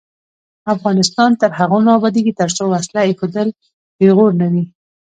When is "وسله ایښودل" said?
2.73-3.49